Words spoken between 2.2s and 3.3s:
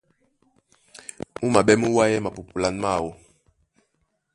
mapupulan máō.